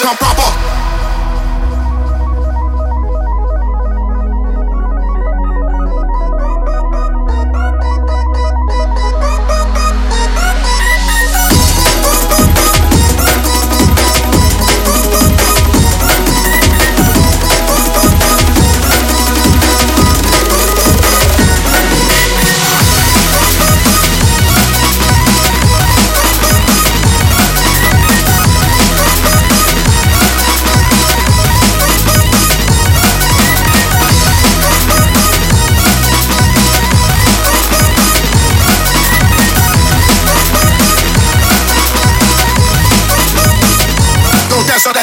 come 0.00 0.16
proper. 0.16 0.59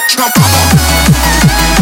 Trump 0.08 1.77